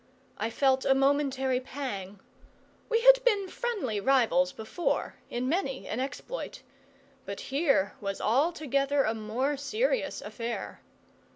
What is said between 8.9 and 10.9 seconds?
a more serious affair.